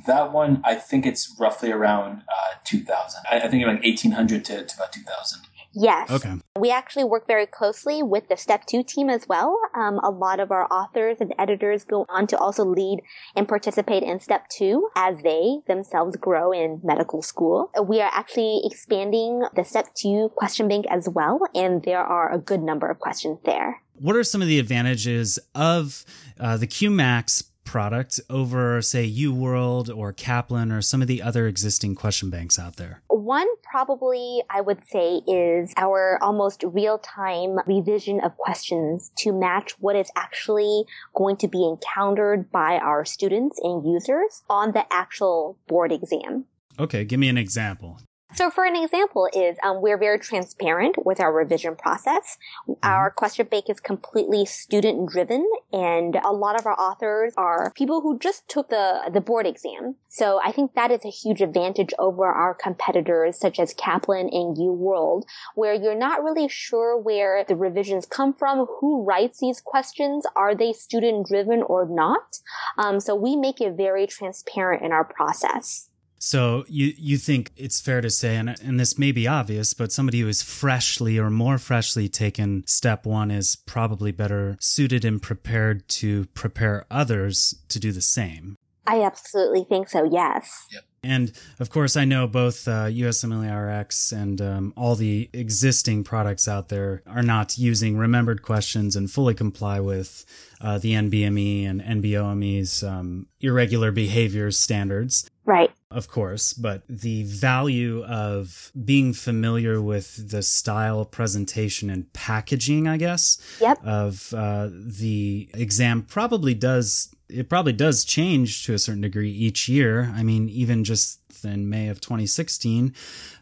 [0.07, 3.21] That one, I think it's roughly around uh, 2,000.
[3.31, 5.41] I, I think it's like 1,800 to, to about 2,000.
[5.75, 6.09] Yes.
[6.09, 6.35] Okay.
[6.57, 9.59] We actually work very closely with the Step 2 team as well.
[9.75, 13.01] Um, a lot of our authors and editors go on to also lead
[13.35, 17.71] and participate in Step 2 as they themselves grow in medical school.
[17.83, 22.37] We are actually expanding the Step 2 question bank as well, and there are a
[22.37, 23.81] good number of questions there.
[23.97, 26.05] What are some of the advantages of
[26.39, 31.95] uh, the QMax product over, say, UWorld or Kaplan or some of the other existing
[31.95, 33.01] question banks out there?
[33.09, 39.73] One probably I would say is our almost real time revision of questions to match
[39.79, 45.57] what is actually going to be encountered by our students and users on the actual
[45.67, 46.45] board exam.
[46.79, 47.99] Okay, give me an example.
[48.35, 52.37] So for an example is um, we're very transparent with our revision process.
[52.67, 52.73] Mm-hmm.
[52.83, 58.01] Our question bank is completely student driven and a lot of our authors are people
[58.01, 59.95] who just took the, the board exam.
[60.09, 64.57] So I think that is a huge advantage over our competitors such as Kaplan and
[64.57, 69.61] U World where you're not really sure where the revisions come from, who writes these
[69.61, 72.39] questions, are they student driven or not?
[72.77, 75.89] Um, so we make it very transparent in our process.
[76.17, 79.91] So you you think it's fair to say, and and this may be obvious, but
[79.91, 85.21] somebody who is freshly or more freshly taken step one is probably better suited and
[85.21, 88.55] prepared to prepare others to do the same.
[88.87, 90.07] I absolutely think so.
[90.11, 90.67] Yes.
[90.71, 90.83] Yep.
[91.05, 96.47] And of course, I know both uh, USMLE RX and um, all the existing products
[96.47, 100.25] out there are not using remembered questions and fully comply with
[100.61, 105.29] uh, the NBME and NBOME's um, irregular behaviors standards.
[105.45, 105.71] Right.
[105.91, 112.97] Of course, but the value of being familiar with the style, presentation, and packaging, I
[112.97, 113.85] guess, Yep.
[113.85, 119.67] of uh, the exam probably does it probably does change to a certain degree each
[119.67, 120.13] year.
[120.15, 122.93] I mean, even just in May of 2016,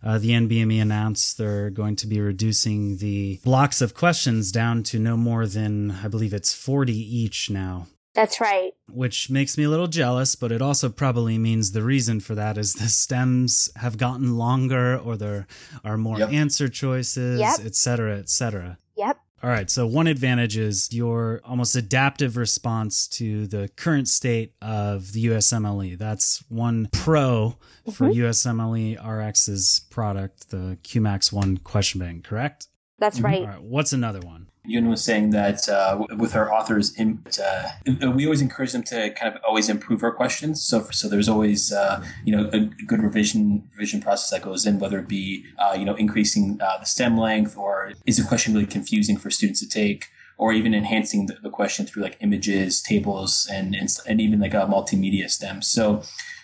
[0.03, 4.99] uh, the NBME announced they're going to be reducing the blocks of questions down to
[4.99, 7.87] no more than, I believe it's 40 each now.
[8.13, 8.73] That's right.
[8.91, 12.57] Which makes me a little jealous, but it also probably means the reason for that
[12.59, 15.47] is the stems have gotten longer or there
[15.83, 16.31] are more Yep.
[16.31, 17.59] answer choices, Yep.
[17.65, 18.77] et cetera, et cetera.
[18.97, 19.17] Yep.
[19.43, 19.69] All right.
[19.69, 25.97] So one advantage is your almost adaptive response to the current state of the USMLE.
[25.97, 27.57] That's one pro
[27.91, 28.21] for mm-hmm.
[28.21, 32.67] USMLE RX's product, the QMAX One question bank, correct?
[32.99, 33.25] That's mm-hmm.
[33.25, 33.41] right.
[33.41, 33.61] All right.
[33.61, 34.47] What's another one?
[34.67, 37.71] Yoon was saying that uh, with our authors, uh,
[38.15, 40.63] we always encourage them to kind of always improve our questions.
[40.63, 44.79] So, so there's always uh, you know a good revision revision process that goes in,
[44.79, 48.53] whether it be uh, you know increasing uh, the stem length, or is a question
[48.53, 52.81] really confusing for students to take, or even enhancing the, the question through like images,
[52.81, 55.61] tables, and and, and even like a multimedia stem.
[55.61, 56.03] So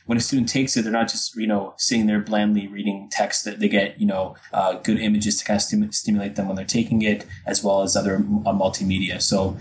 [0.10, 3.46] when a student takes it, they're not just you know sitting there blandly reading text.
[3.46, 6.56] That they get you know uh, good images to kind of stim- stimulate them when
[6.56, 9.22] they're taking it, as well as other uh, multimedia.
[9.22, 9.56] So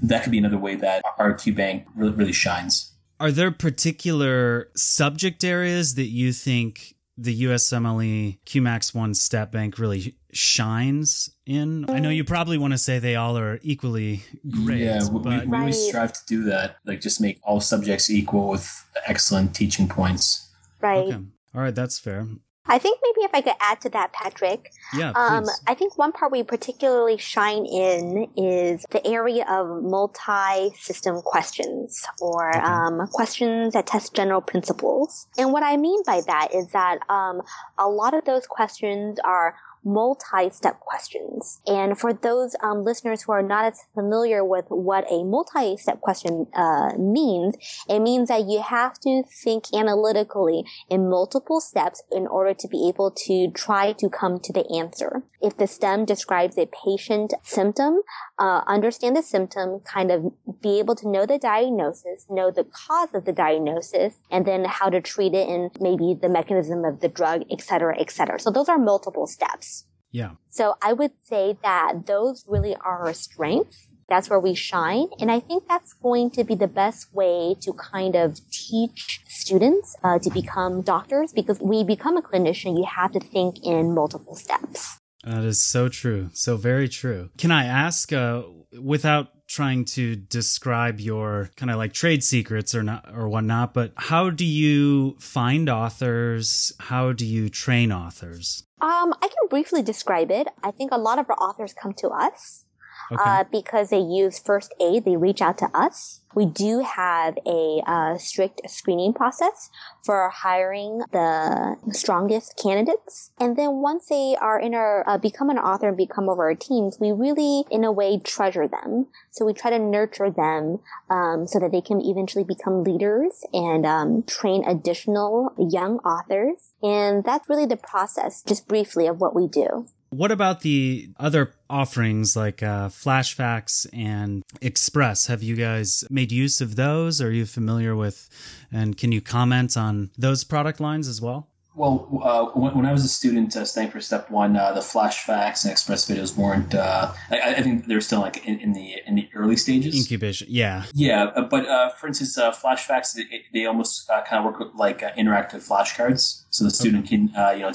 [0.00, 2.92] that could be another way that our Q Bank really, really shines.
[3.18, 10.14] Are there particular subject areas that you think the USMLE QMAX One Step Bank really
[10.32, 11.88] shines in?
[11.90, 15.22] I know you probably want to say they all are equally great, yeah, we, we,
[15.22, 15.88] but we always Right.
[15.88, 16.76] strive to do that.
[16.84, 18.68] Like just make all subjects equal with
[19.06, 20.50] excellent teaching points.
[20.80, 20.98] Right.
[20.98, 21.18] okay.
[21.54, 22.26] All right, that's fair.
[22.70, 25.44] I think maybe if I could add to that, Patrick, Yeah, Um.
[25.66, 32.50] I think one part we particularly shine in is the area of multi-system questions or
[32.50, 32.60] Okay.
[32.60, 35.26] um, questions that test general principles.
[35.38, 37.42] And what I mean by that is that um,
[37.78, 41.60] a lot of those questions are multi-step questions.
[41.66, 46.46] And for those um, listeners who are not as familiar with what a multi-step question
[46.54, 47.56] uh, means,
[47.88, 52.88] it means that you have to think analytically in multiple steps in order to be
[52.88, 55.22] able to try to come to the answer.
[55.40, 58.02] If the STEM describes a patient symptom,
[58.38, 63.14] uh, understand the symptom, kind of be able to know the diagnosis, know the cause
[63.14, 67.08] of the diagnosis, and then how to treat it and maybe the mechanism of the
[67.08, 68.38] drug, et cetera, et cetera.
[68.38, 69.69] So those are multiple steps.
[70.10, 70.32] Yeah.
[70.48, 73.86] So I would say that those really are our strengths.
[74.08, 75.06] That's where we shine.
[75.20, 79.96] And I think that's going to be the best way to kind of teach students
[80.02, 84.34] uh, to become doctors because you become a clinician, you have to think in multiple
[84.34, 84.98] steps.
[85.22, 86.30] That is so true.
[86.32, 87.30] So very true.
[87.38, 88.42] Can I ask, uh,
[88.82, 93.92] without trying to describe your kind of like trade secrets or not or whatnot, but
[93.96, 96.72] how do you find authors?
[96.78, 98.62] How do you train authors?
[98.80, 100.46] Um, I can briefly describe it.
[100.62, 102.64] I think a lot of our authors come to us
[103.12, 103.22] Okay.
[103.22, 105.04] uh, because they use first aid.
[105.04, 106.20] They reach out to us.
[106.32, 109.68] We do have a uh, strict screening process
[110.04, 113.32] for hiring the strongest candidates.
[113.40, 116.54] And then once they are in our, uh, become an author and become over our
[116.54, 119.08] teams, we really, in a way, treasure them.
[119.32, 120.78] So we try to nurture them
[121.10, 126.74] um, so that they can eventually become leaders and um, train additional young authors.
[126.80, 129.88] And that's really the process, just briefly, of what we do.
[130.10, 135.28] What about the other offerings like uh, FlashFacts and Express?
[135.28, 137.20] Have you guys made use of those?
[137.20, 138.28] Are you familiar with,
[138.72, 141.46] and can you comment on those product lines as well?
[141.76, 144.80] Well, uh, when, when I was a student uh, studying for Step One, uh, the
[144.80, 146.74] FlashFacts and express videos weren't.
[146.74, 149.94] Uh, I, I think they're still like in, in the in the early stages.
[149.94, 150.48] Incubation.
[150.50, 150.86] Yeah.
[150.92, 154.58] Yeah, uh, but uh, for instance, uh, FlashFacts they, they almost uh, kind of work
[154.58, 157.68] with, like uh, interactive flashcards, so the student can uh, you know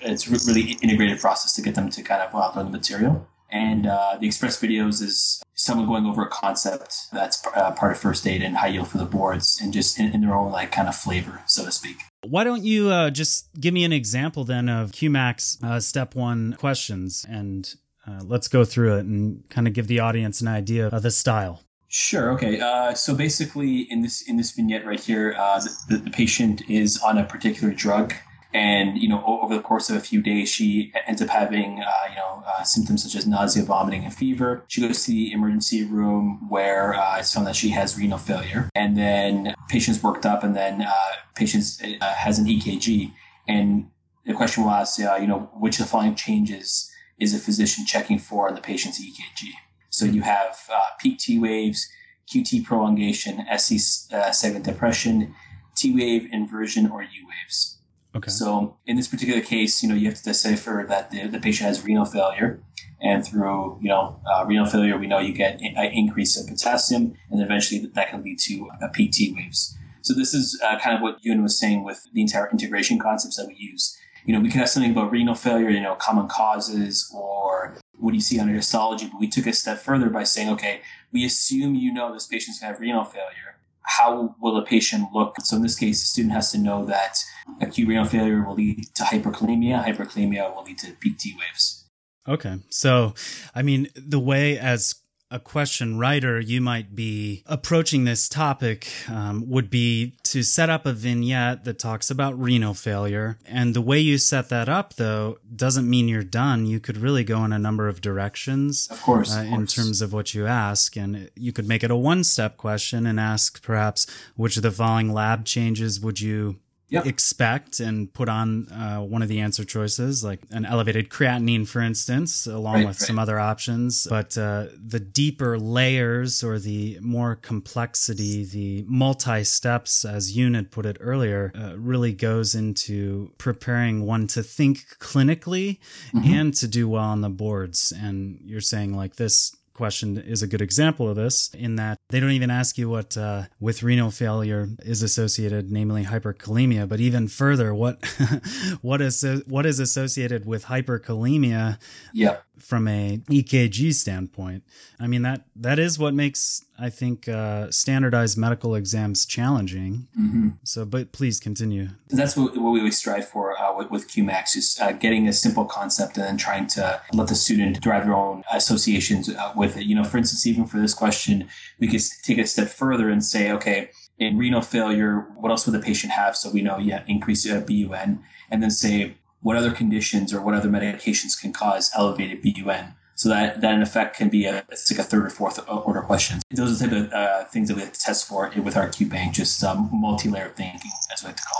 [0.00, 3.26] it's really integrated process to get them to kind of uh, learn the material.
[3.52, 7.98] And uh, the express videos is someone going over a concept that's uh, part of
[7.98, 10.70] first aid and high yield for the boards, and just in, in their own like
[10.70, 11.96] kind of flavor, so to speak.
[12.22, 16.54] Why don't you uh, just give me an example then of QMAX uh, step one
[16.58, 17.74] questions and
[18.06, 21.10] uh, let's go through it and kind of give the audience an idea of the
[21.10, 21.62] style.
[21.88, 22.30] Sure.
[22.32, 22.60] Okay.
[22.60, 27.00] Uh, so basically, in this in this vignette right here, uh, the, the patient is
[27.02, 28.14] on a particular drug,
[28.52, 32.10] and you know, over the course of a few days, she ends up having uh,
[32.10, 34.64] you know uh, symptoms such as nausea, vomiting, and fever.
[34.68, 38.68] She goes to the emergency room where uh, it's found that she has renal failure,
[38.74, 40.92] and then patient's worked up, and then uh,
[41.34, 41.64] patient
[42.00, 43.12] has an EKG,
[43.46, 43.90] and
[44.24, 48.48] the question was, you know, which of the following changes is a physician checking for
[48.48, 49.50] on the patient's EKG?
[49.90, 51.88] So you have uh, peak T waves,
[52.32, 55.34] QT prolongation, ST uh, segment depression,
[55.74, 57.79] T wave inversion, or U waves.
[58.14, 58.30] Okay.
[58.30, 61.68] So in this particular case, you know, you have to decipher that the, the patient
[61.68, 62.60] has renal failure.
[63.02, 67.14] And through, you know, uh, renal failure, we know you get an increase in potassium,
[67.30, 69.74] and eventually that can lead to uh, peak T waves.
[70.02, 73.36] So this is uh, kind of what Yoon was saying with the entire integration concepts
[73.36, 73.96] that we use.
[74.26, 78.10] You know, we could have something about renal failure, you know, common causes or what
[78.10, 79.06] do you see under histology?
[79.06, 80.80] But we took a step further by saying, okay,
[81.12, 83.49] we assume you know this patient's going to have renal failure.
[83.82, 85.36] How will a patient look?
[85.42, 87.18] So in this case, the student has to know that
[87.60, 89.84] acute renal failure will lead to hyperkalemia.
[89.84, 91.88] Hyperkalemia will lead to peak T waves.
[92.28, 92.58] Okay.
[92.70, 93.14] So,
[93.54, 94.94] I mean, the way as
[95.30, 100.86] a question writer, you might be approaching this topic um, would be to set up
[100.86, 103.38] a vignette that talks about renal failure.
[103.46, 106.66] And the way you set that up, though, doesn't mean you're done.
[106.66, 108.88] You could really go in a number of directions.
[108.90, 109.34] Of course.
[109.34, 109.58] Uh, of course.
[109.58, 110.96] In terms of what you ask.
[110.96, 114.72] And you could make it a one step question and ask perhaps which of the
[114.72, 116.56] following lab changes would you
[116.90, 117.06] yep.
[117.06, 121.80] expect and put on uh, one of the answer choices, like an elevated creatinine, for
[121.80, 123.06] instance, along right, with right.
[123.06, 124.06] some other options.
[124.08, 130.86] But uh, the deeper layers or the more complexity, the multi steps, as had put
[130.86, 135.78] it earlier, uh, really goes into preparing one to think clinically
[136.12, 136.32] mm-hmm.
[136.32, 137.92] and to do well on the boards.
[137.96, 142.20] And you're saying, like, this question is a good example of this in that they
[142.20, 146.88] don't even ask you what uh, with renal failure is associated, namely hyperkalemia.
[146.88, 148.04] But even further, what
[148.82, 151.78] what is what is associated with hyperkalemia?
[152.12, 154.62] Yeah from a EKG standpoint.
[154.98, 160.08] I mean that that is what makes I think uh, standardized medical exams challenging.
[160.18, 160.48] Mm-hmm.
[160.64, 161.88] So, but please continue.
[162.08, 165.32] That's what, what we always strive for uh, with, with, QMAX is uh, getting a
[165.32, 169.76] simple concept and then trying to let the student derive their own associations uh, with
[169.76, 169.84] it.
[169.84, 171.48] You know, for instance, even for this question,
[171.78, 175.74] we could take a step further and say, okay, in renal failure, what else would
[175.74, 176.34] the patient have?
[176.34, 180.54] So we know, yeah, increase uh, BUN, and then say what other conditions or what
[180.54, 182.94] other medications can cause elevated BUN.
[183.14, 186.00] So that, that in effect can be a, it's like a third or fourth order
[186.00, 186.40] question.
[186.50, 188.88] Those are the type of uh, things that we have to test for with our
[188.88, 191.59] Q bank, just um, multi-layered thinking, as we like to call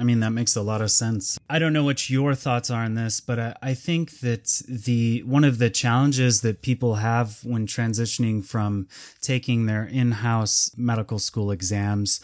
[0.00, 1.38] I mean, that makes a lot of sense.
[1.50, 5.22] I don't know what your thoughts are on this, but I, I, think that the
[5.26, 8.88] one of the challenges that people have when transitioning from
[9.20, 12.18] taking their in-house medical school exams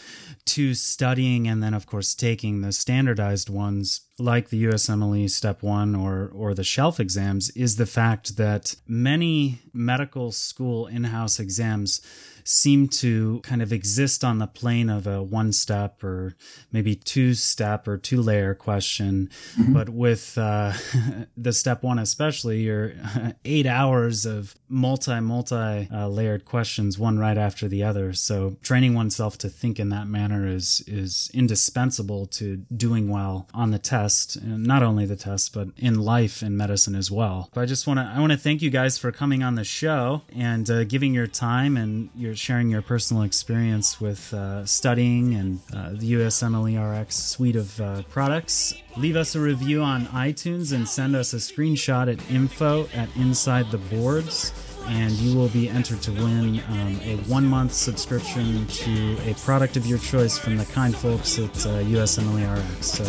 [0.46, 5.94] to studying and then of course taking the standardized ones like the USMLE step 1
[5.94, 12.00] or or the shelf exams is the fact that many medical school in-house exams
[12.46, 16.36] seem to kind of exist on the plane of a one step or
[16.70, 19.28] maybe two step or two layer question.
[19.58, 19.72] Mm-hmm.
[19.72, 20.72] But with uh,
[21.36, 22.92] the step one, especially, your
[23.44, 28.12] eight hours of multi, multi uh, layered questions, one right after the other.
[28.12, 33.72] So training oneself to think in that manner is, is indispensable to doing well on
[33.72, 37.50] the test, and not only the test, but in life and medicine as well.
[37.52, 39.64] But I just want to, I want to thank you guys for coming on the
[39.64, 45.34] show and uh, giving your time and your sharing your personal experience with uh, studying
[45.34, 48.74] and uh, the USMLE RX suite of uh, products.
[48.96, 53.70] Leave us a review on iTunes and send us a screenshot at info at Inside
[53.70, 54.52] the Boards.
[54.88, 59.76] And you will be entered to win um, a one month subscription to a product
[59.76, 62.86] of your choice from the kind folks at uh, USMLE RX.
[62.86, 63.04] So,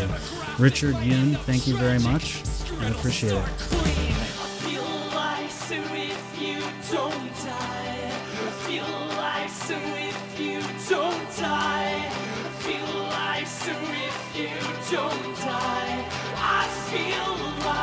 [0.57, 2.41] Richard Yoon, thank you very much.
[2.81, 4.06] I appreciate it.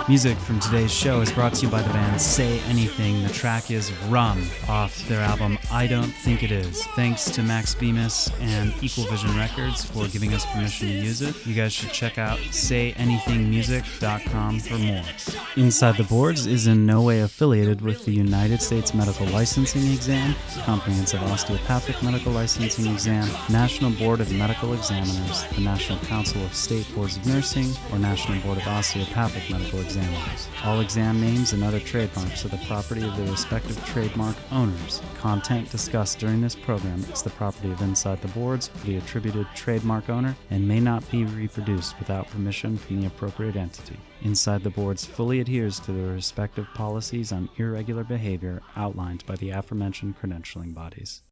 [0.07, 3.23] Music from today's show is brought to you by the band Say Anything.
[3.23, 6.85] The track is Rum off their album I Don't Think It Is.
[6.89, 11.47] Thanks to Max Bemis and Equal Vision Records for giving us permission to use it.
[11.47, 15.03] You guys should check out sayanythingmusic.com for more.
[15.57, 20.35] Inside the Boards is in no way affiliated with the United States Medical Licensing Exam,
[20.65, 26.93] Comprehensive Osteopathic Medical Licensing Exam, National Board of Medical Examiners, the National Council of State
[26.95, 30.49] Boards of Nursing, or National Board of Osteopathic Medical Examiners.
[30.65, 35.01] All exam names and other trademarks are the property of the respective trademark owners.
[35.19, 40.11] Content discussed during this program is the property of Inside the Boards, the attributed trademark
[40.11, 43.97] owner, and may not be reproduced without permission from the appropriate entity.
[44.23, 49.51] Inside the Boards fully adheres to the respective policies on irregular behavior outlined by the
[49.51, 51.23] aforementioned credentialing bodies.